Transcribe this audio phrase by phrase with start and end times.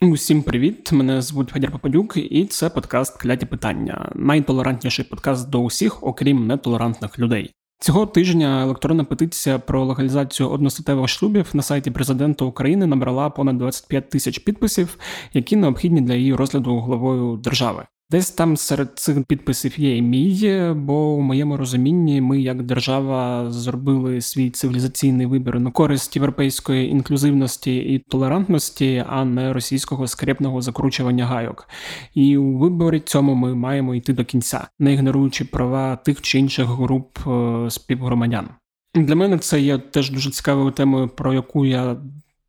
[0.00, 0.92] Усім привіт!
[0.92, 7.18] Мене звуть Федір Попадюк, і це подкаст Кляті питання, найтолерантніший подкаст до усіх, окрім нетолерантних
[7.18, 7.50] людей.
[7.80, 14.10] Цього тижня електронна петиція про легалізацію одностатевих шлюбів на сайті президента України набрала понад 25
[14.10, 14.98] тисяч підписів,
[15.32, 17.86] які необхідні для її розгляду головою держави.
[18.10, 23.50] Десь там серед цих підписів є і мій, бо у моєму розумінні ми, як держава,
[23.50, 31.26] зробили свій цивілізаційний вибір на користь європейської інклюзивності і толерантності, а не російського скрепного закручування
[31.26, 31.68] гайок.
[32.14, 36.66] І у виборі цьому ми маємо йти до кінця, не ігноруючи права тих чи інших
[36.66, 38.48] груп е, співгромадян.
[38.94, 41.96] Для мене це є теж дуже цікавою темою, про яку я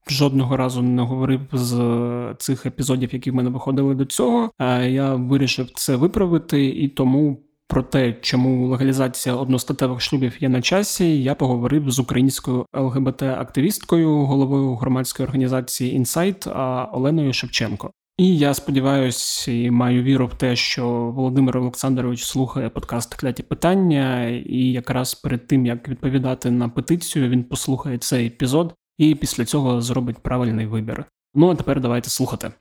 [0.07, 4.51] жодного разу не говорив з цих епізодів, які в мене виходили до цього.
[4.87, 7.37] Я вирішив це виправити і тому.
[7.71, 14.75] Про те, чому легалізація одностатевих шлюбів є на часі, я поговорив з українською ЛГБТ-активісткою, головою
[14.75, 16.47] громадської організації Інсайт
[16.91, 17.91] Оленою Шевченко.
[18.17, 24.27] І я сподіваюся і маю віру в те, що Володимир Олександрович слухає подкаст Кляті питання,
[24.29, 29.81] і якраз перед тим як відповідати на петицію, він послухає цей епізод і після цього
[29.81, 31.05] зробить правильний вибір.
[31.33, 32.51] Ну а тепер давайте слухати.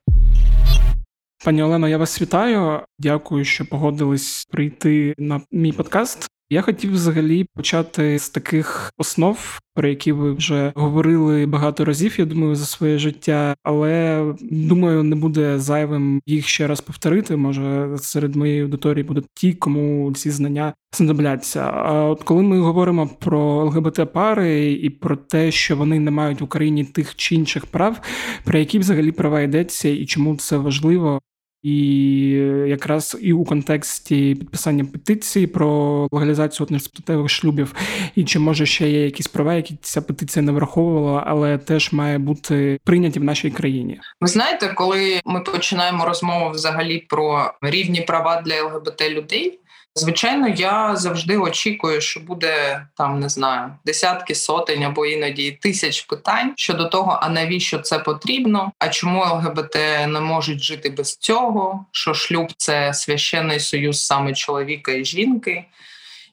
[1.44, 2.80] Пані Олено, я вас вітаю.
[2.98, 6.28] Дякую, що погодились прийти на мій подкаст.
[6.50, 12.14] Я хотів взагалі почати з таких основ, про які ви вже говорили багато разів.
[12.18, 17.36] Я думаю, за своє життя, але думаю, не буде зайвим їх ще раз повторити.
[17.36, 21.60] Може, серед моєї аудиторії будуть ті, кому ці знання знадобляться.
[21.60, 26.40] А от коли ми говоримо про ЛГБТ пари і про те, що вони не мають
[26.40, 28.00] в Україні тих чи інших прав,
[28.44, 31.20] про які взагалі права йдеться, і чому це важливо,
[31.62, 32.28] і
[32.66, 37.74] якраз і у контексті підписання петиції про легалізацію одностатевих шлюбів,
[38.14, 42.18] і чи може ще є якісь права, які ця петиція не враховувала, але теж має
[42.18, 44.00] бути прийняті в нашій країні.
[44.20, 49.60] Ви знаєте, коли ми починаємо розмову взагалі про рівні права для ЛГБТ людей.
[49.94, 56.52] Звичайно, я завжди очікую, що буде там не знаю десятки сотень або іноді тисяч питань
[56.56, 58.72] щодо того, а навіщо це потрібно?
[58.78, 59.74] А чому ЛГБТ
[60.08, 61.86] не можуть жити без цього?
[61.92, 65.64] Що шлюб це священний союз саме чоловіка і жінки?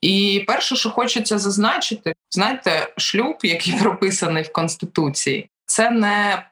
[0.02, 6.46] І перше, що хочеться зазначити, знаєте, шлюб, який прописаний в конституції, це не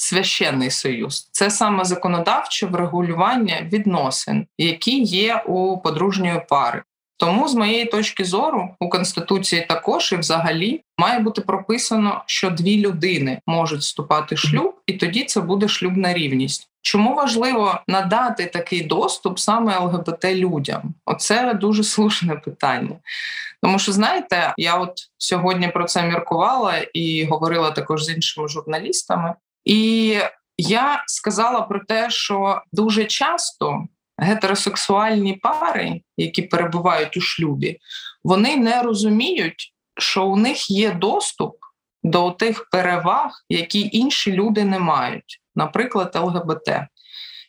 [0.00, 6.82] священний союз, це саме законодавче врегулювання відносин, які є у подружньої пари.
[7.16, 12.80] Тому, з моєї точки зору, у конституції також і взагалі має бути прописано, що дві
[12.80, 16.68] людини можуть вступати в шлюб, і тоді це буде шлюбна рівність.
[16.82, 20.94] Чому важливо надати такий доступ саме ЛГБТ людям?
[21.06, 22.96] Оце дуже слушне питання.
[23.62, 29.34] Тому що знаєте, я от сьогодні про це міркувала і говорила також з іншими журналістами.
[29.64, 30.16] І
[30.58, 33.84] я сказала про те, що дуже часто
[34.18, 37.78] гетеросексуальні пари, які перебувають у шлюбі,
[38.24, 41.56] вони не розуміють, що у них є доступ
[42.02, 46.86] до тих переваг, які інші люди не мають, наприклад, ЛГБТ.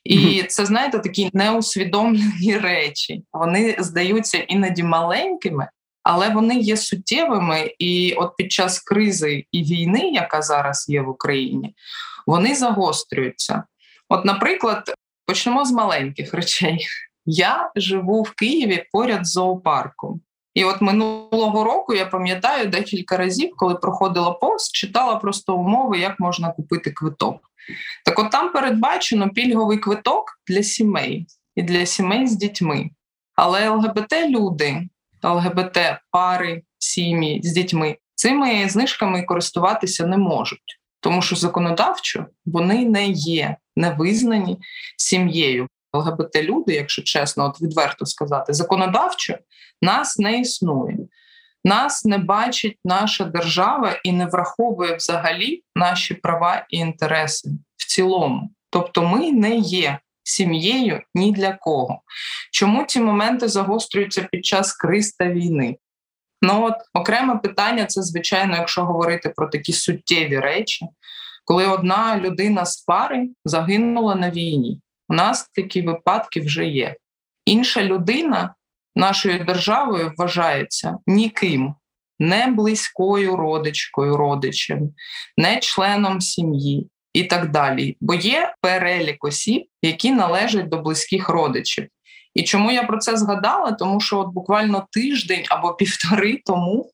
[0.04, 3.24] І це, знаєте, такі неусвідомлені речі.
[3.34, 5.70] Вони здаються іноді маленькими,
[6.04, 7.76] але вони є суттєвими.
[7.80, 11.76] І от під час кризи і війни, яка зараз є в Україні,
[12.28, 13.64] вони загострюються.
[14.10, 14.94] От, наприклад,
[15.26, 16.88] почнемо з маленьких речей.
[17.26, 20.22] Я живу в Києві поряд з зоопарком.
[20.54, 26.20] І от минулого року я пам'ятаю декілька разів, коли проходила пост, читала просто умови, як
[26.20, 27.52] можна купити квиток.
[28.06, 32.90] Так от там передбачено пільговий квиток для сімей і для сімей з дітьми.
[33.36, 33.70] Але
[35.24, 43.08] ЛГБТ-люди, ЛГБТ-пари, сім'ї з дітьми цими знижками користуватися не можуть тому що законодавчо вони не
[43.08, 44.58] є не визнані
[44.98, 45.68] сім'єю.
[45.94, 49.38] ЛГБТ люди, якщо чесно, от відверто сказати, законодавчо
[49.82, 50.98] нас не існує.
[51.66, 58.52] Нас не бачить наша держава і не враховує взагалі наші права і інтереси в цілому.
[58.70, 62.02] Тобто, ми не є сім'єю ні для кого.
[62.52, 65.78] Чому ці моменти загострюються під час криз та війни?
[66.42, 70.86] Ну от окреме питання це, звичайно, якщо говорити про такі суттєві речі,
[71.46, 74.82] коли одна людина з пари загинула на війні.
[75.10, 76.96] У нас такі випадки вже є.
[77.46, 78.56] Інша людина
[78.96, 81.76] нашою державою вважається ніким,
[82.20, 84.94] не близькою родичкою, родичем,
[85.38, 87.98] не членом сім'ї і так далі.
[88.02, 91.88] Бо є перелік осіб, які належать до близьких родичів.
[92.34, 93.72] І чому я про це згадала?
[93.72, 96.92] Тому що от буквально тиждень або півтори тому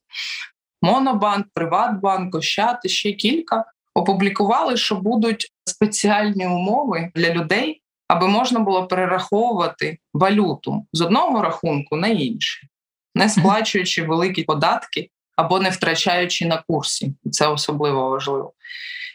[0.81, 8.87] Монобанк, Приватбанк, Ощад, ще кілька опублікували, що будуть спеціальні умови для людей, аби можна було
[8.87, 12.69] перераховувати валюту з одного рахунку на інший,
[13.15, 17.13] не сплачуючи великі податки або не втрачаючи на курсі.
[17.31, 18.53] Це особливо важливо.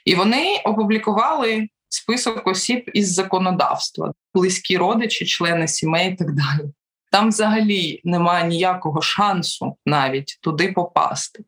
[0.04, 6.70] І вони опублікували список осіб із законодавства, близькі родичі, члени сімей і так далі.
[7.10, 11.44] Там взагалі немає ніякого шансу навіть туди попасти.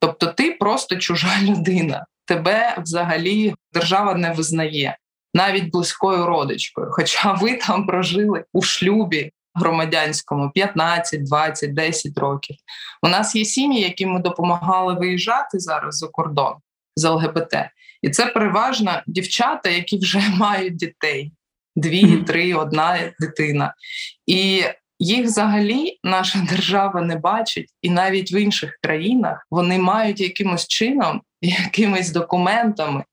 [0.00, 4.96] Тобто, ти просто чужа людина, тебе взагалі держава не визнає
[5.34, 6.88] навіть близькою родичкою.
[6.90, 12.56] Хоча ви там прожили у шлюбі громадянському 15, 20, 10 років.
[13.02, 16.54] У нас є сім'ї, які ми допомагали виїжджати зараз за кордон
[16.98, 17.54] з ЛГБТ.
[18.02, 21.32] І це переважно дівчата, які вже мають дітей:
[21.76, 23.74] дві, три, одна дитина.
[24.26, 24.62] І
[24.98, 31.22] їх взагалі наша держава не бачить, і навіть в інших країнах вони мають якимось чином,
[31.40, 33.04] якимись документами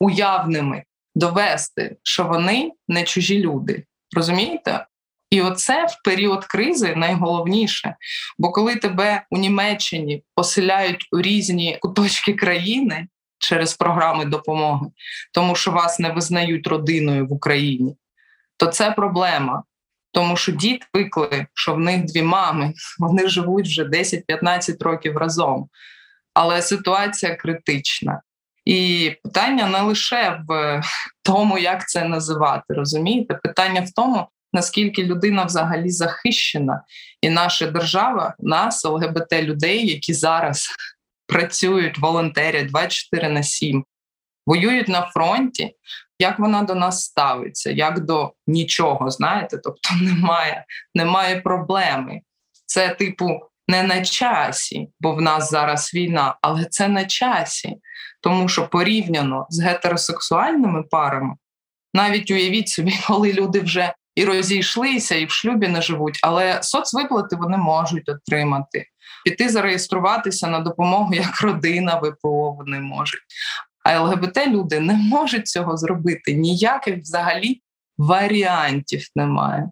[0.00, 0.82] уявними
[1.14, 3.84] довести, що вони не чужі люди.
[4.16, 4.86] Розумієте?
[5.30, 7.96] І оце в період кризи найголовніше.
[8.38, 13.08] Бо коли тебе у Німеччині поселяють у різні куточки країни
[13.46, 14.86] через програми допомоги,
[15.32, 17.96] тому що вас не визнають родиною в Україні,
[18.56, 19.62] то це проблема.
[20.12, 25.68] Тому що діти викли, що в них дві мами, вони живуть вже 10-15 років разом.
[26.34, 28.20] Але ситуація критична.
[28.64, 30.82] І питання не лише в
[31.22, 33.34] тому, як це називати, розумієте?
[33.34, 36.82] Питання в тому, наскільки людина взагалі захищена,
[37.20, 40.68] і наша держава, нас, ЛГБТ людей, які зараз
[41.26, 43.84] працюють волонтерять 24 на 7,
[44.46, 45.76] воюють на фронті.
[46.18, 49.58] Як вона до нас ставиться, як до нічого, знаєте?
[49.58, 50.64] Тобто немає,
[50.94, 52.20] немає проблеми.
[52.66, 57.76] Це, типу, не на часі, бо в нас зараз війна, але це на часі,
[58.22, 61.34] тому що порівняно з гетеросексуальними парами,
[61.94, 67.36] навіть уявіть собі, коли люди вже і розійшлися, і в шлюбі не живуть, але соцвиплати
[67.36, 68.86] вони можуть отримати.
[69.24, 73.20] Піти зареєструватися на допомогу як родина ВПО вони можуть.
[73.84, 76.34] А ЛГБТ люди не можуть цього зробити.
[76.34, 77.60] Ніяких взагалі
[77.98, 79.70] варіантів немає.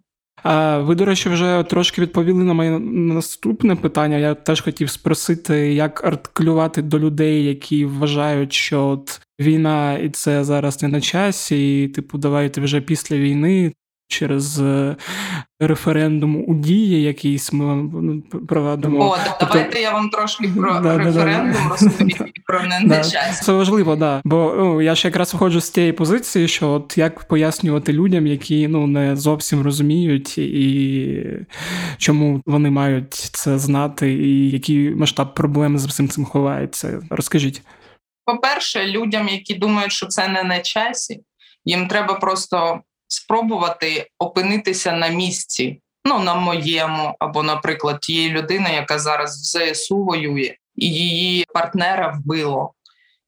[0.85, 4.17] Ви, до речі, вже трошки відповіли на моє наступне питання.
[4.17, 10.45] Я теж хотів спросити, як артикулювати до людей, які вважають, що от війна і це
[10.45, 13.73] зараз не на часі, і типу, давайте вже після війни
[14.09, 14.97] через е,
[15.61, 19.11] референдум у дії якийсь ми ну, проведемо.
[19.11, 19.55] О, тобто...
[19.55, 23.43] давайте я вам трошки про да, референдум да, розповім про нечасність.
[23.43, 24.21] Це важливо, да.
[24.25, 28.69] Бо ну, я ж якраз виходжу з тієї позиції, що от як пояснювати людям, які
[28.69, 31.25] ну не зовсім розуміють, і
[31.99, 37.01] чому вони мають це знати, і який масштаб проблеми з цим цим ховається.
[37.11, 37.63] Розкажіть.
[38.25, 41.21] По-перше, людям, які думають, що це не на часі,
[41.65, 42.81] їм треба просто
[43.15, 50.05] спробувати опинитися на місці, ну на моєму, або, наприклад, тієї людини, яка зараз в ЗСУ
[50.05, 52.75] воює, і її партнера вбило.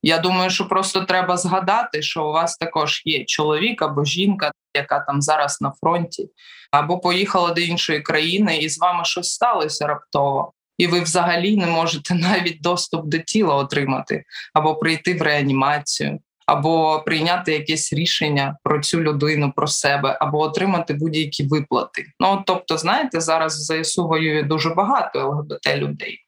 [0.03, 5.01] Я думаю, що просто треба згадати, що у вас також є чоловік або жінка, яка
[5.01, 6.29] там зараз на фронті,
[6.71, 10.53] або поїхала до іншої країни, і з вами щось сталося раптово.
[10.79, 14.25] І ви взагалі не можете навіть доступ до тіла отримати
[14.55, 20.95] або прийти в реанімацію або прийняти якесь рішення про цю людину, про себе, або отримати
[20.95, 22.07] будь-які виплати.
[22.21, 26.19] Ну тобто, знаєте, зараз в ЗСУ воює дуже багато ЛГБТ людей,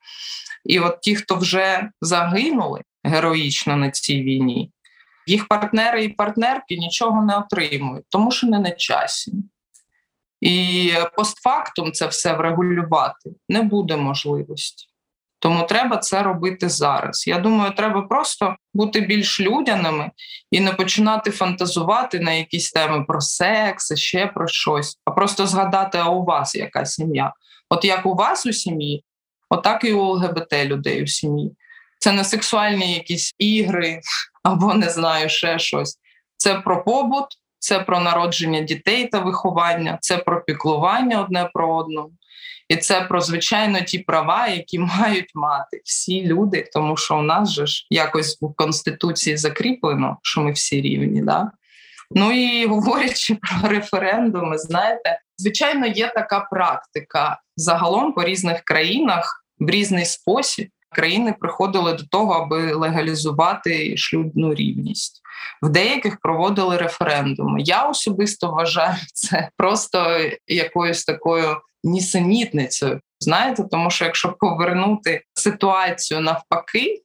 [0.64, 4.72] і от ті, хто вже загинули героїчно на цій війні,
[5.26, 9.32] їх партнери і партнерки нічого не отримують, тому що не на часі.
[10.40, 14.86] І постфактум це все врегулювати не буде можливості.
[15.40, 17.26] Тому треба це робити зараз.
[17.26, 20.10] Я думаю, треба просто бути більш людяними
[20.50, 25.98] і не починати фантазувати на якісь теми про секс, ще про щось, а просто згадати,
[25.98, 27.32] а у вас яка сім'я.
[27.70, 29.04] От як у вас у сім'ї,
[29.50, 31.56] отак і у ЛГБТ людей у сім'ї.
[31.98, 34.00] Це не сексуальні якісь ігри
[34.42, 35.98] або не знаю ще щось.
[36.36, 37.26] Це про побут,
[37.58, 42.10] це про народження дітей та виховання, це про піклування одне про одного.
[42.68, 47.50] І це про звичайно ті права, які мають мати всі люди, тому що у нас
[47.50, 51.22] же ж якось у конституції закріплено, що ми всі рівні.
[51.22, 51.50] Да?
[52.10, 59.70] Ну і говорячи про референдуми, знаєте, звичайно, є така практика загалом по різних країнах в
[59.70, 60.68] різний спосіб.
[60.90, 65.22] Країни приходили до того, аби легалізувати шлюбну рівність.
[65.62, 67.60] В деяких проводили референдуми.
[67.62, 73.00] Я особисто вважаю це просто якоюсь такою нісенітницею.
[73.20, 77.02] Знаєте, тому що якщо повернути ситуацію навпаки,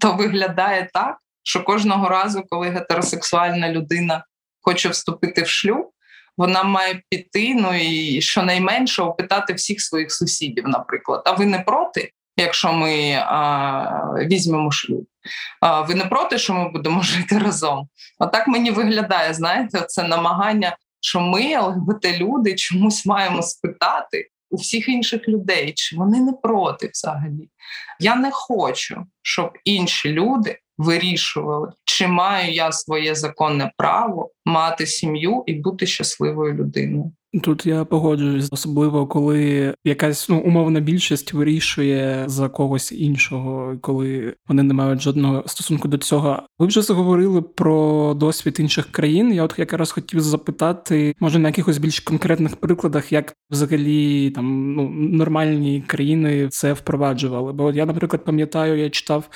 [0.00, 4.24] то виглядає так, що кожного разу, коли гетеросексуальна людина
[4.60, 5.90] хоче вступити в шлюб,
[6.36, 11.22] вона має піти, ну і щонайменше опитати всіх своїх сусідів, наприклад.
[11.26, 13.84] А ви не проти, якщо ми а,
[14.16, 15.06] візьмемо шлюб?
[15.60, 17.88] А, Ви не проти, що ми будемо жити разом?
[18.18, 25.28] Отак мені виглядає, знаєте, це намагання, що ми, ЛГБТ-люди, чомусь маємо спитати у всіх інших
[25.28, 27.50] людей, чи вони не проти взагалі.
[28.00, 35.42] Я не хочу, щоб інші люди вирішували, чи маю я своє законне право мати сім'ю
[35.46, 37.12] і бути щасливою людиною.
[37.42, 44.62] Тут я погоджуюсь, особливо коли якась ну умовна більшість вирішує за когось іншого, коли вони
[44.62, 46.42] не мають жодного стосунку до цього.
[46.58, 49.32] Ви вже заговорили про досвід інших країн.
[49.32, 54.88] Я от якраз хотів запитати, може на якихось більш конкретних прикладах, як взагалі там ну
[54.90, 57.52] нормальні країни це впроваджували.
[57.52, 59.28] Бо я, наприклад, пам'ятаю, я читав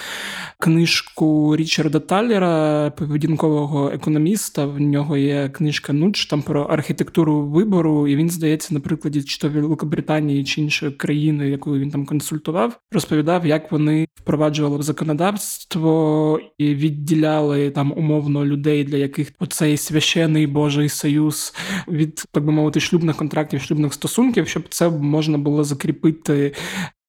[0.58, 4.66] книжку Річарда Таллера, поведінкового економіста.
[4.66, 9.22] В нього є книжка Нудж там про архітектуру вибору вибору, і він здається, на прикладі
[9.22, 14.82] чи то Великобританії чи іншої країни, якою він там консультував, розповідав, як вони впроваджували в
[14.82, 21.54] законодавство і відділяли там умовно людей, для яких оцей священий Божий союз
[21.88, 26.54] від так би мовити шлюбних контрактів, шлюбних стосунків, щоб це можна було закріпити.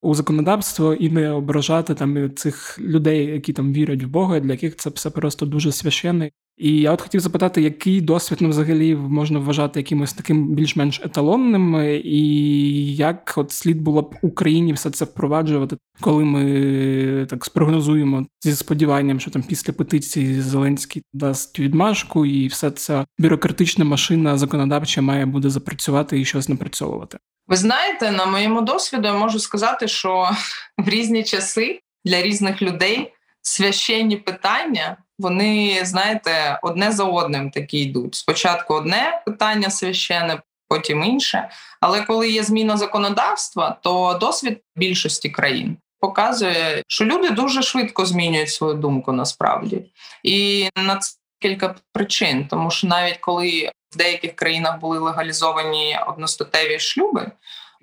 [0.04, 4.76] У законодавство і не ображати там цих людей, які там вірять в Бога, для яких
[4.76, 6.32] це все просто дуже священне.
[6.62, 11.82] І я от хотів запитати, який досвід ну, взагалі можна вважати якимось таким більш-менш еталонним,
[12.04, 18.56] і як от слід було б Україні все це впроваджувати, коли ми так спрогнозуємо зі
[18.56, 25.26] сподіванням, що там після петиції Зеленський дасть відмашку, і все ця бюрократична машина законодавча має
[25.26, 27.18] буде запрацювати і щось напрацьовувати.
[27.48, 30.30] Ви знаєте, на моєму досвіду я можу сказати, що
[30.78, 38.16] в різні часи для різних людей священні питання вони, знаєте, одне за одним такі йдуть.
[38.16, 41.50] Спочатку одне питання священне, потім інше.
[41.80, 48.50] Але коли є зміна законодавства, то досвід більшості країн показує, що люди дуже швидко змінюють
[48.50, 49.86] свою думку насправді.
[50.24, 56.80] І на це кілька причин, тому що навіть коли в деяких країнах були легалізовані одностатеві
[56.80, 57.32] шлюби,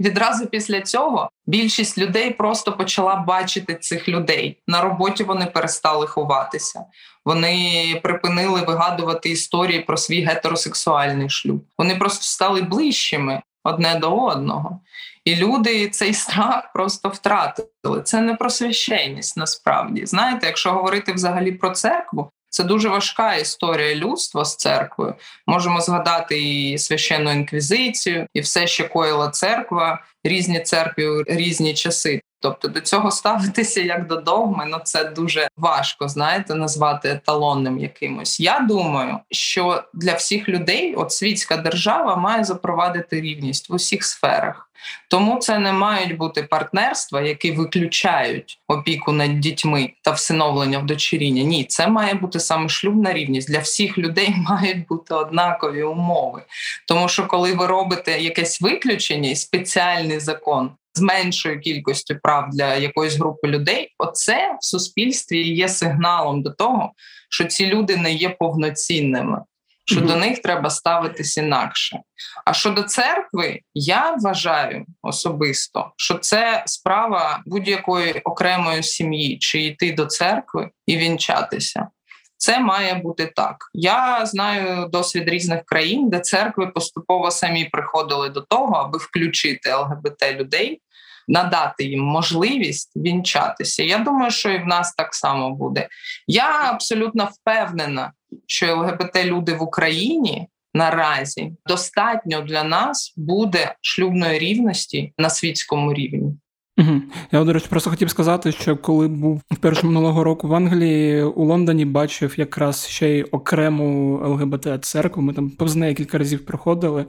[0.00, 4.62] Відразу після цього більшість людей просто почала бачити цих людей.
[4.66, 6.84] На роботі вони перестали ховатися.
[7.24, 11.64] Вони припинили вигадувати історії про свій гетеросексуальний шлюб.
[11.78, 14.80] Вони просто стали ближчими одне до одного.
[15.24, 18.02] І люди цей страх просто втратили.
[18.04, 20.06] Це не про священність насправді.
[20.06, 25.14] Знаєте, якщо говорити взагалі про церкву, це дуже важка історія людства з церквою.
[25.46, 32.20] Можемо згадати і священну інквізицію, і все, що коїла церква, різні церкви, різні часи.
[32.40, 38.40] Тобто до цього ставитися як до догми, ну це дуже важко, знаєте, назвати еталонним якимось.
[38.40, 44.68] Я думаю, що для всіх людей от світська держава має запровадити рівність в усіх сферах.
[45.10, 51.42] Тому це не мають бути партнерства, які виключають опіку над дітьми та всиновлення в дочеріння.
[51.42, 53.50] Ні, це має бути саме шлюбна рівність.
[53.50, 56.42] Для всіх людей мають бути однакові умови.
[56.88, 60.70] Тому що коли ви робите якесь виключення і спеціальний закон.
[60.98, 66.92] З меншою кількістю прав для якоїсь групи людей, оце в суспільстві є сигналом до того,
[67.30, 69.38] що ці люди не є повноцінними
[69.84, 70.06] що mm-hmm.
[70.06, 71.98] до них треба ставитись інакше.
[72.44, 80.06] А щодо церкви, я вважаю особисто, що це справа будь-якої окремої сім'ї, чи йти до
[80.06, 81.88] церкви і вінчатися.
[82.36, 83.56] Це має бути так.
[83.74, 90.32] Я знаю досвід різних країн, де церкви поступово самі приходили до того, аби включити ЛГБТ
[90.32, 90.80] людей
[91.28, 93.82] надати їм можливість вінчатися.
[93.82, 95.88] Я думаю, що і в нас так само буде.
[96.26, 98.12] Я абсолютно впевнена,
[98.46, 100.48] що ЛГБТ люди в Україні.
[100.74, 106.32] Наразі достатньо для нас буде шлюбної рівності на світському рівні.
[106.78, 107.02] Угу.
[107.32, 111.44] Я до речі, просто хотів сказати, що коли був вперше минулого року в Англії у
[111.44, 115.22] Лондоні, бачив якраз ще й окрему ЛГБТ церкву.
[115.22, 117.06] Ми там повз неї кілька разів проходили.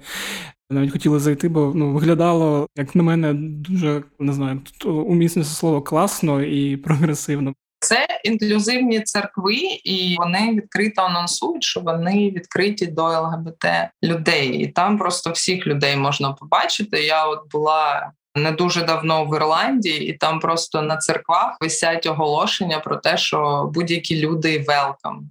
[0.72, 5.82] Навіть хотіли зайти, бо ну виглядало, як на мене, дуже не знаю, тут умісне слово
[5.82, 7.54] класно і прогресивно.
[7.82, 13.66] Це інклюзивні церкви, і вони відкрито анонсують, що вони відкриті до ЛГБТ
[14.04, 17.04] людей, і там просто всіх людей можна побачити.
[17.04, 22.80] Я от була не дуже давно в Ірландії, і там просто на церквах висять оголошення
[22.80, 25.30] про те, що будь-які люди велкам.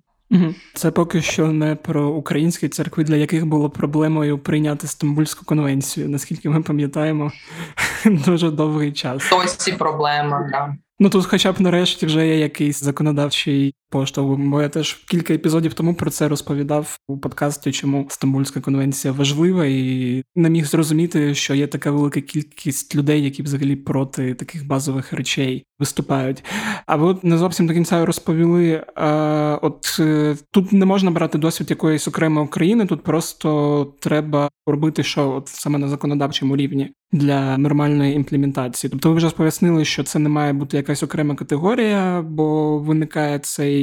[0.74, 6.48] Це поки що не про українські церкви, для яких було проблемою прийняти Стамбульську конвенцію, наскільки
[6.48, 7.32] ми пам'ятаємо,
[8.04, 9.32] дуже довгий час.
[9.32, 10.76] Ось ці проблеми, да.
[10.98, 15.74] Ну тут, хоча б нарешті, вже є якийсь законодавчий поштовх, бо я теж кілька епізодів
[15.74, 21.54] тому про це розповідав у подкасті, чому Стамбульська конвенція важлива, і не міг зрозуміти, що
[21.54, 26.44] є така велика кількість людей, які взагалі проти таких базових речей виступають.
[26.86, 28.84] А ви от не зовсім до кінця розповіли.
[28.94, 35.02] А, От е, тут не можна брати досвід якоїсь окремої країни, тут просто треба робити
[35.02, 38.90] що от саме на законодавчому рівні для нормальної імплементації.
[38.90, 43.77] Тобто ви вже пояснили, що це не має бути якась окрема категорія, бо виникає цей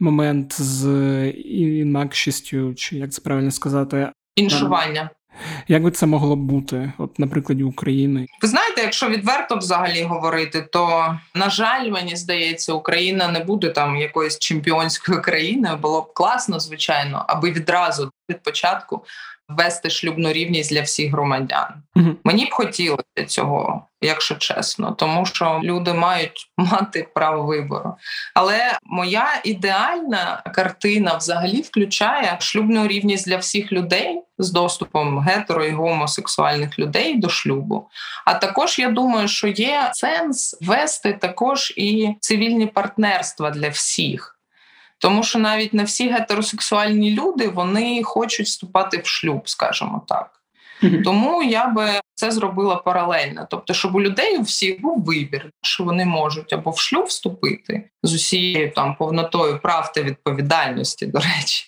[0.00, 0.86] момент з
[1.80, 5.10] інакшістю, чи як це правильно сказати, іншування.
[5.68, 8.26] Як би це могло бути, от на прикладі України?
[8.42, 13.96] Ви знаєте, якщо відверто взагалі говорити, то на жаль, мені здається, Україна не буде там
[13.96, 15.76] якоюсь чемпіонською країною.
[15.76, 19.04] Було б класно, звичайно, аби відразу від початку
[19.58, 21.68] ввести шлюбну рівність для всіх громадян.
[21.96, 22.08] Угу.
[22.24, 27.94] Мені б хотілося цього, якщо чесно, тому що люди мають мати право вибору.
[28.34, 35.70] Але моя ідеальна картина взагалі включає шлюбну рівність для всіх людей з доступом гетеро і
[35.70, 37.88] гомосексуальних людей до шлюбу.
[38.24, 44.38] А також я думаю, що є сенс вести також і цивільні партнерства для всіх.
[45.02, 50.30] Тому що навіть не всі гетеросексуальні люди вони хочуть вступати в шлюб, скажімо так.
[50.82, 51.02] Mm-hmm.
[51.02, 53.46] Тому я би це зробила паралельно.
[53.50, 57.90] Тобто, щоб у людей у всіх був вибір, що вони можуть або в шлюб вступити
[58.02, 61.64] з усією там повнотою прав та відповідальності, до речі,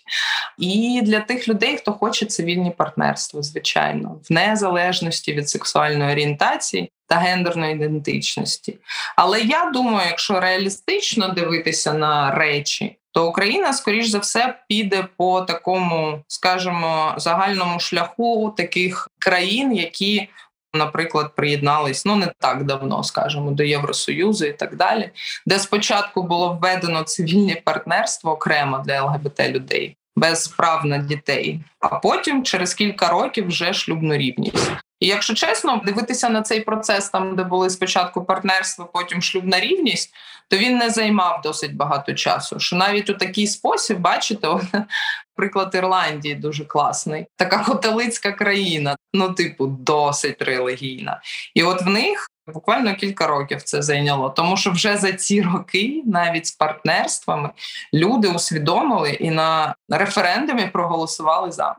[0.58, 7.16] і для тих людей, хто хоче цивільні партнерства, звичайно, в незалежності від сексуальної орієнтації та
[7.16, 8.78] гендерної ідентичності.
[9.16, 15.40] Але я думаю, якщо реалістично дивитися на речі, то Україна, скоріш за все, піде по
[15.40, 20.28] такому, скажімо, загальному шляху таких країн, які,
[20.74, 25.10] наприклад, приєднались ну не так давно, скажімо, до Євросоюзу і так далі,
[25.46, 29.96] де спочатку було введено цивільне партнерство окремо для ЛГБТ людей.
[30.16, 34.70] Без прав на дітей, а потім через кілька років вже шлюбну рівність.
[35.04, 40.14] І якщо чесно, дивитися на цей процес, там де були спочатку партнерство, потім шлюбна рівність,
[40.48, 42.60] то він не займав досить багато часу.
[42.60, 44.62] Що навіть у такий спосіб, бачите, от,
[45.36, 51.20] приклад Ірландії дуже класний, така котелицька країна, ну, типу, досить релігійна.
[51.54, 52.30] І от в них.
[52.46, 57.50] Буквально кілька років це зайняло, тому що вже за ці роки, навіть з партнерствами,
[57.94, 61.76] люди усвідомили і на референдумі проголосували за.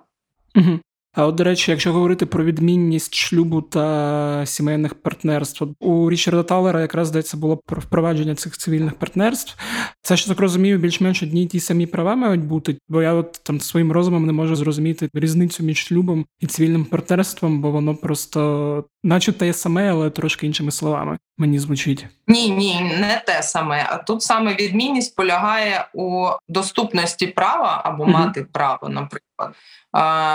[0.56, 0.80] Угу.
[1.16, 6.82] А от, до речі, якщо говорити про відмінність шлюбу та сімейних партнерств, у Річарда Талера
[6.82, 9.58] якраз здається було про впровадження цих цивільних партнерств.
[10.02, 13.42] Це що так розумію, більш-менш одні й ті самі права мають бути, бо я от
[13.44, 18.84] там своїм розумом не можу зрозуміти різницю між шлюбом і цивільним партнерством, бо воно просто,
[19.06, 21.18] наче те саме, але трошки іншими словами.
[21.38, 23.86] Мені звучить ні, ні, не те саме.
[23.90, 29.56] А тут саме відмінність полягає у доступності права або mm мати право, наприклад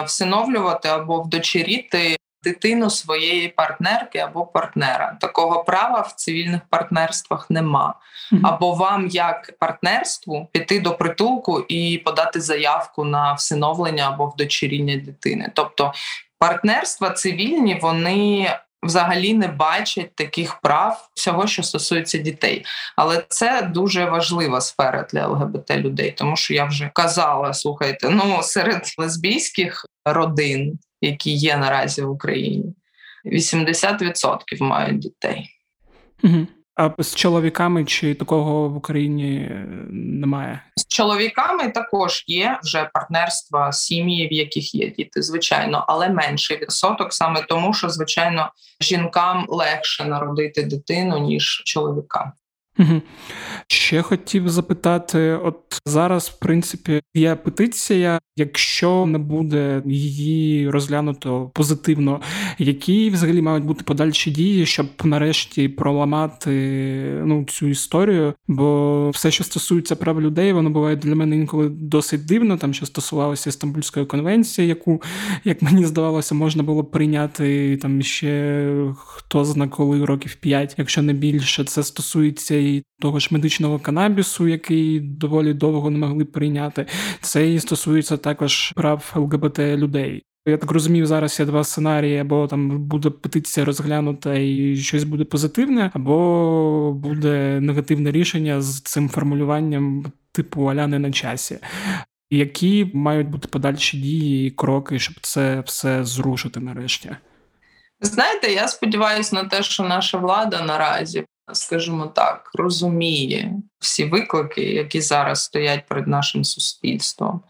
[0.07, 5.17] всиновлювати або вдочеріти дитину своєї партнерки або партнера.
[5.21, 7.95] Такого права в цивільних партнерствах нема.
[8.43, 15.53] Або вам, як партнерству, піти до притулку і подати заявку на всиновлення або вдочеріння дитини.
[15.55, 15.93] Тобто
[16.41, 18.51] партнерства цивільні вони
[18.83, 22.65] взагалі не бачать таких прав всього, що стосується дітей.
[22.97, 28.43] Але це дуже важлива сфера для ЛГБТ людей, тому що я вже казала: слухайте, ну
[28.43, 32.75] серед лесбійських родин, які є наразі в Україні,
[33.25, 35.51] 80% мають дітей.
[36.23, 36.47] Угу.
[36.81, 40.61] А з чоловіками чи такого в Україні е, немає?
[40.77, 47.13] З чоловіками також є вже партнерства сім'ї, в яких є діти, звичайно, але менший відсоток
[47.13, 52.33] саме тому, що звичайно жінкам легше народити дитину ніж чоловікам.
[53.67, 55.57] Ще хотів запитати: от
[55.87, 62.21] зараз, в принципі, є петиція, якщо не буде її розглянуто позитивно,
[62.59, 66.51] які взагалі мають бути подальші дії, щоб нарешті проламати
[67.25, 68.35] ну цю історію?
[68.49, 72.87] Бо все, що стосується прав людей, воно буває для мене інколи досить дивно, там що
[72.87, 75.03] стосувалося Стамбульської конвенції, яку,
[75.45, 81.13] як мені здавалося, можна було прийняти там ще хто зна коли років п'ять, якщо не
[81.13, 86.87] більше, це стосується і того ж медичного канабісу, який доволі довго не могли прийняти.
[87.21, 90.23] Це і стосується також прав ЛГБТ людей.
[90.47, 95.25] Я так розумію, зараз є два сценарії: або там буде петиція розглянута і щось буде
[95.25, 101.59] позитивне, або буде негативне рішення з цим формулюванням типу аля не на часі.
[102.31, 107.11] Які мають бути подальші дії і кроки, щоб це все зрушити нарешті?
[108.01, 115.01] Знаєте, я сподіваюся на те, що наша влада наразі скажімо так, розуміє всі виклики, які
[115.01, 117.43] зараз стоять перед нашим суспільством,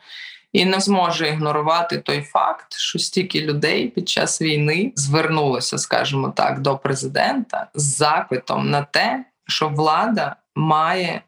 [0.53, 6.61] і не зможе ігнорувати той факт, що стільки людей під час війни звернулося, скажімо так,
[6.61, 11.23] до президента з запитом на те, що влада має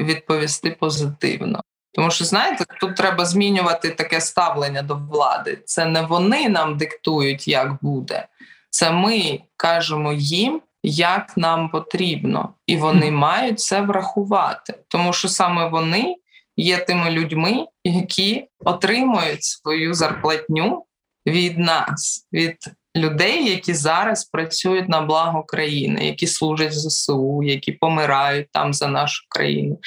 [0.00, 1.60] відповісти позитивно.
[1.92, 5.62] Тому що знаєте, тут треба змінювати таке ставлення до влади.
[5.64, 8.28] Це не вони нам диктують, як буде,
[8.70, 15.68] це ми кажемо їм, як нам потрібно, і вони мають це врахувати, тому що саме
[15.68, 16.16] вони
[16.56, 20.84] є тими людьми, які отримують свою зарплатню
[21.26, 22.56] від нас, від
[22.96, 28.88] людей, які зараз працюють на благо країни, які служать в ЗСУ, які помирають там за
[28.88, 29.78] нашу країну.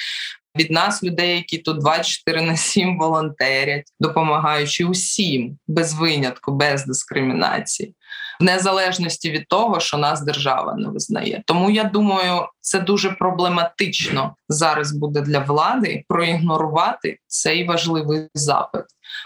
[0.58, 7.94] Від нас людей, які тут 24 на 7 волонтерять, допомагаючи усім без винятку, без дискримінації
[8.42, 11.42] в незалежності від того, що нас держава не визнає.
[11.46, 18.84] Тому я думаю, це дуже проблематично зараз буде для влади проігнорувати цей важливий запит.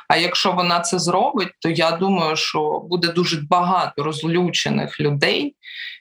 [0.09, 5.57] А якщо вона це зробить, то я думаю, що буде дуже багато розлючених людей,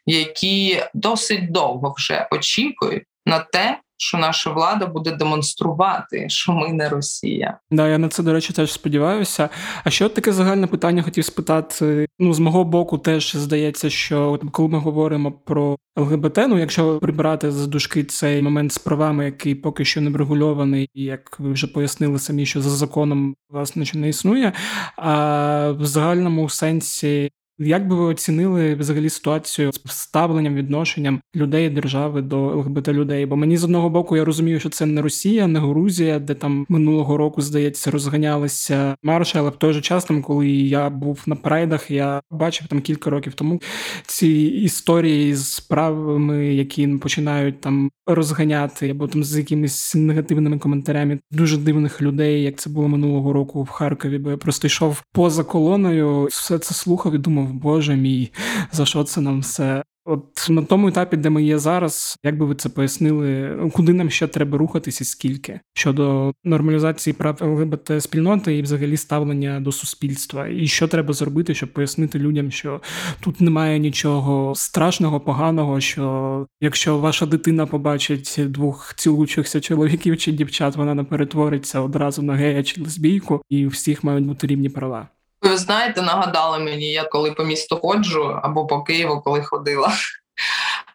[0.05, 6.89] які досить довго вже очікують на те, що наша влада буде демонструвати, що ми не
[6.89, 7.57] Росія.
[7.71, 9.49] Да, я на це до речі теж сподіваюся.
[9.83, 12.07] А що таке загальне питання хотів спитати?
[12.19, 17.51] Ну з мого боку, теж здається, що коли ми говоримо про ЛГБТ, ну якщо прибирати
[17.51, 22.19] з дужки цей момент з правами, який поки що не врегульований, як ви вже пояснили
[22.19, 24.53] самі, що за законом власне нічого не існує.
[24.97, 32.21] А в загальному сенсі як би ви оцінили взагалі ситуацію з ставленням, відношенням людей держави
[32.21, 33.25] до ЛГБТ людей?
[33.25, 36.65] Бо мені з одного боку я розумію, що це не Росія, не Грузія, де там
[36.69, 41.35] минулого року здається розганялися марші, але в той же час, там, коли я був на
[41.35, 43.61] прайдах, я бачив там кілька років тому
[44.05, 44.27] ці
[44.63, 52.01] історії з справами, які починають там розганяти або там з якимись негативними коментарями дуже дивних
[52.01, 54.17] людей, як це було минулого року в Харкові.
[54.17, 58.31] Бо я просто йшов поза колоною, все це слухав і думав боже мій,
[58.71, 59.83] за що це нам все?
[60.07, 64.09] От на тому етапі, де ми є зараз, як би ви це пояснили, куди нам
[64.09, 70.47] ще треба рухатися, і скільки щодо нормалізації прав ЛГБТ спільноти і взагалі ставлення до суспільства,
[70.47, 72.81] і що треба зробити, щоб пояснити людям, що
[73.19, 75.79] тут немає нічого страшного, поганого.
[75.79, 82.33] Що якщо ваша дитина побачить двох цілуючихся чоловіків чи дівчат, вона не перетвориться одразу на
[82.33, 85.07] гея чи лесбійку, і всіх мають бути рівні права.
[85.45, 89.91] Ви знаєте, нагадали мені, я коли по місту ходжу або по Києву, коли ходила.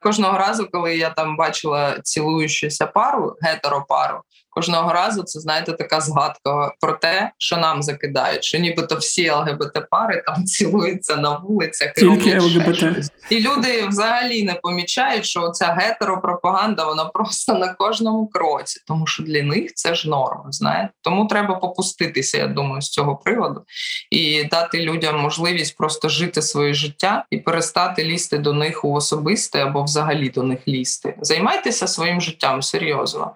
[0.03, 6.75] Кожного разу, коли я там бачила цілуючуся пару, гетеропару, кожного разу це знаєте така згадка
[6.81, 13.11] про те, що нам закидають, що нібито всі ЛГБТ-пари там цілуються на вулицях Тільки ЛГБТ.
[13.31, 19.23] і люди взагалі не помічають, що ця гетеропропаганда вона просто на кожному кроці, тому що
[19.23, 20.45] для них це ж норма.
[20.49, 22.39] Знаєте, тому треба попуститися.
[22.39, 23.65] Я думаю, з цього приводу
[24.11, 29.63] і дати людям можливість просто жити своє життя і перестати лізти до них у особисте
[29.63, 31.15] або взагалі до них лізти.
[31.21, 33.35] Займайтеся своїм життям серйозно.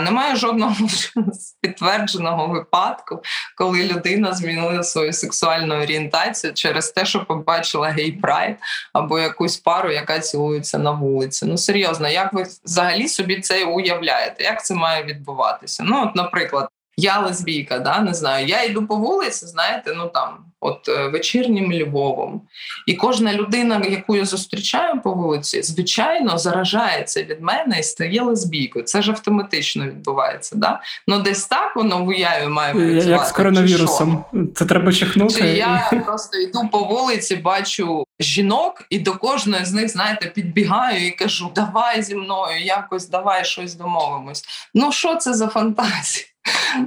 [0.00, 0.74] Немає жодного
[1.60, 3.22] підтвердженого випадку,
[3.56, 8.56] коли людина змінила свою сексуальну орієнтацію через те, що побачила гей-прайд
[8.92, 11.46] або якусь пару, яка цілується на вулиці.
[11.46, 14.44] Ну серйозно, як ви взагалі собі це уявляєте?
[14.44, 15.82] Як це має відбуватися?
[15.86, 18.46] Ну, от, наприклад, я лесбійка, да, не знаю.
[18.46, 22.40] Я йду по вулиці, знаєте, ну там, от е, вечірнім Львовом.
[22.86, 28.84] І кожна людина, яку я зустрічаю по вулиці, звичайно, заражається від мене і стає лесбійкою.
[28.84, 30.56] Це ж автоматично відбувається.
[30.56, 30.80] Да?
[31.06, 33.10] Ну десь так воно в уяві має працювати.
[33.10, 34.24] Як з коронавірусом.
[34.54, 35.34] Це треба чихнути.
[35.34, 41.06] Чи Я просто йду по вулиці, бачу жінок, і до кожної з них, знаєте, підбігаю
[41.06, 44.44] і кажу: Давай зі мною, якось давай щось домовимось.
[44.74, 46.31] Ну що це за фантазія?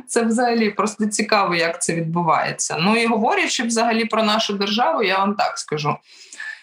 [0.08, 2.78] Це взагалі просто цікаво, як це відбувається.
[2.80, 5.98] Ну і говорячи взагалі про нашу державу, я вам так скажу.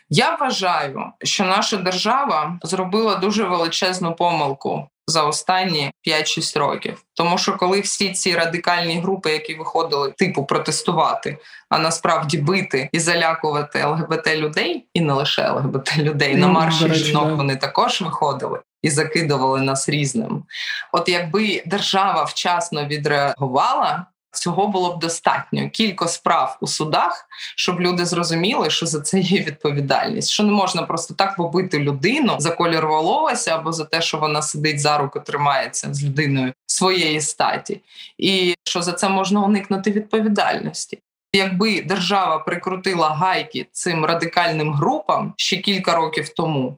[0.09, 7.05] Я вважаю, що наша держава зробила дуже величезну помилку за останні 5-6 років.
[7.15, 11.39] Тому що коли всі ці радикальні групи, які виходили типу протестувати,
[11.69, 16.95] а насправді бити і залякувати ЛГБТ людей, і не лише ЛГБТ людей на ну, марші
[16.95, 20.45] жінок, вони також виходили і закидували нас різним.
[20.93, 24.07] От якби держава вчасно відреагувала.
[24.33, 29.41] Цього було б достатньо кілька справ у судах, щоб люди зрозуміли, що за це є
[29.41, 30.31] відповідальність.
[30.31, 34.43] Що не можна просто так побити людину за колір волосся або за те, що вона
[34.43, 37.81] сидить за руку, тримається з людиною своєї статі,
[38.19, 40.99] і що за це можна уникнути відповідальності.
[41.33, 46.77] Якби держава прикрутила гайки цим радикальним групам ще кілька років тому,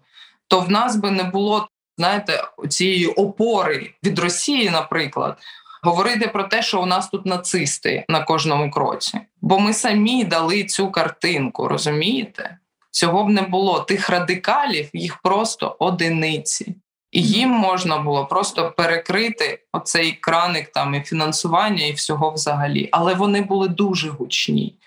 [0.49, 5.39] то в нас би не було знаєте, цієї опори від Росії, наприклад.
[5.85, 10.65] Говорити про те, що у нас тут нацисти на кожному кроці, бо ми самі дали
[10.65, 12.59] цю картинку, розумієте?
[12.91, 13.81] Цього б не було.
[13.81, 16.77] Тих радикалів їх просто одиниці,
[17.11, 22.89] і їм можна було просто перекрити оцей краник там і фінансування, і всього взагалі.
[22.93, 24.79] Але вони були дуже гучні.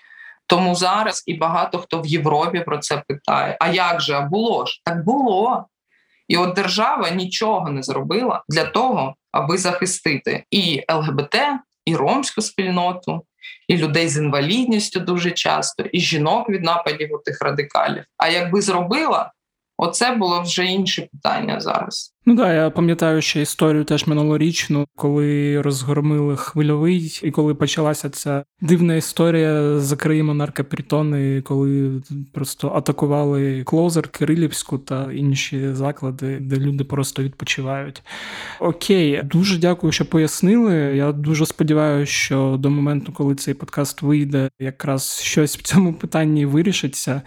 [0.46, 4.66] Тому зараз і багато хто в Європі про це питає: а як же а було
[4.66, 4.80] ж?
[4.84, 5.66] Так було.
[6.28, 11.34] І от держава нічого не зробила для того, аби захистити і ЛГБТ,
[11.86, 13.22] і ромську спільноту,
[13.68, 18.04] і людей з інвалідністю дуже часто, і жінок від нападів у тих радикалів.
[18.16, 19.32] А якби зробила,
[19.76, 22.14] оце було вже інше питання зараз.
[22.28, 28.44] Ну да, я пам'ятаю ще історію теж минулорічну, коли розгромили хвильовий, і коли почалася ця
[28.60, 36.84] дивна історія з Криму наркопритони, коли просто атакували Клозер, Кирилівську та інші заклади, де люди
[36.84, 38.02] просто відпочивають.
[38.60, 40.74] Окей, дуже дякую, що пояснили.
[40.74, 46.46] Я дуже сподіваюся, що до моменту, коли цей подкаст вийде, якраз щось в цьому питанні
[46.46, 47.22] вирішиться.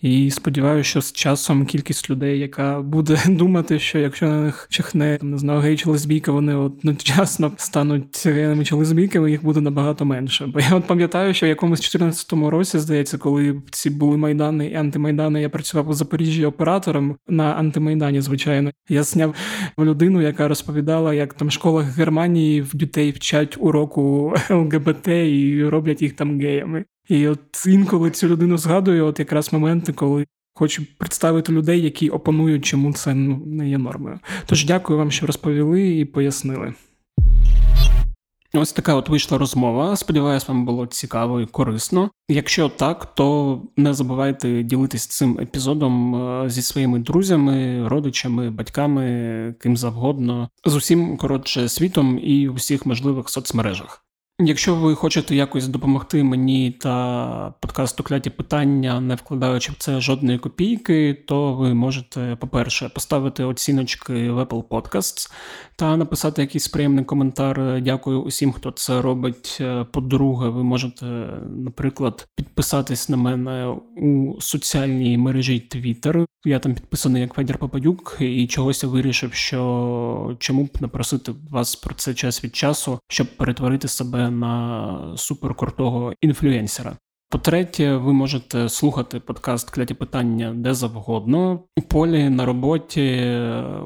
[0.00, 5.38] І сподіваюся, що з часом кількість людей, яка буде думати, що якщо них чихне не
[5.38, 10.46] знаю, гей лесбійка, вони одночасно стануть геями чи лесбійками, їх буде набагато менше.
[10.46, 14.74] Бо я от пам'ятаю, що в якомусь 14 році, здається, коли ці були майдани і
[14.74, 18.70] антимайдани, я працював у Запоріжжі оператором на антимайдані, звичайно.
[18.88, 19.34] Я зняв
[19.78, 26.02] людину, яка розповідала, як там в школах Германії в дітей вчать уроку ЛГБТ і роблять
[26.02, 26.84] їх там геями.
[27.08, 30.26] І от інколи цю людину згадую, от якраз моменти, коли
[30.60, 34.18] Хочу представити людей, які опонують, чому це ну, не є нормою.
[34.46, 36.74] Тож дякую вам, що розповіли і пояснили.
[38.54, 39.96] Ось така от вийшла розмова.
[39.96, 42.10] Сподіваюсь, вам було цікаво і корисно.
[42.28, 49.76] Якщо так, то не забувайте ділитись цим епізодом е, зі своїми друзями, родичами, батьками, ким
[49.76, 54.09] завгодно, з усім коротше світом і у всіх можливих соцмережах.
[54.42, 60.38] Якщо ви хочете якось допомогти мені та подкасту кляті питання, не вкладаючи в це жодної
[60.38, 65.32] копійки, то ви можете, по-перше, поставити оціночки в Apple Podcasts
[65.76, 67.82] та написати якийсь приємний коментар.
[67.82, 69.62] Дякую усім, хто це робить.
[69.92, 71.06] По-друге, ви можете,
[71.56, 76.26] наприклад, підписатись на мене у соціальній мережі Twitter.
[76.44, 81.32] Я там підписаний як Федір Попадюк, і чогось я вирішив, що чому б не просити
[81.50, 86.96] вас про це час від часу, щоб перетворити себе на суперкрутого інфлюенсера.
[87.30, 93.32] По-третє, ви можете слухати подкаст Кляті питання де завгодно у полі на роботі,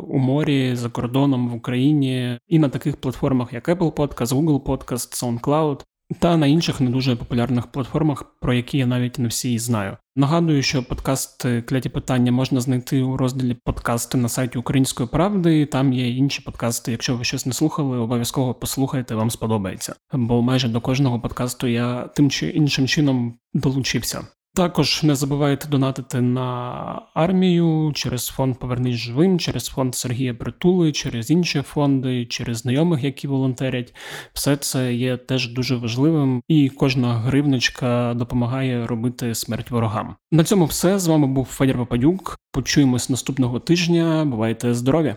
[0.09, 5.41] у морі, за кордоном в Україні і на таких платформах, як Apple Podcast, Google Podcast,
[5.41, 5.81] SoundCloud
[6.21, 9.97] та на інших не дуже популярних платформах, про які я навіть не всі знаю.
[10.17, 15.67] Нагадую, що подкаст кляті питання можна знайти у розділі подкасти на сайті Української правди.
[15.67, 16.93] Там є інші подкасти.
[16.93, 19.95] Якщо ви щось не слухали, обов'язково послухайте, вам сподобається.
[20.13, 24.27] Бо майже до кожного подкасту я тим чи іншим чином долучився.
[24.57, 31.31] Також не забувайте донатити на армію через фонд Повернись живим, через фонд Сергія Притули, через
[31.31, 33.95] інші фонди, через знайомих, які волонтерять.
[34.33, 40.17] Все це є теж дуже важливим, і кожна гривничка допомагає робити смерть ворогам.
[40.33, 42.39] На цьому все з вами був Федір Попадюк.
[42.53, 44.25] Почуємось наступного тижня.
[44.25, 45.15] Бувайте здорові!